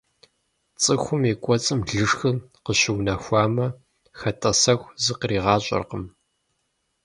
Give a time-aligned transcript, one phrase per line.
[0.81, 3.67] ЦӀыхум и кӀуэцӀым лышхыр къыщыунэхуамэ,
[4.19, 6.05] хэтӀэсэху зыкъригъащӀэркъым.